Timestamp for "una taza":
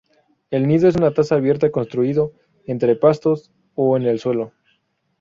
0.95-1.35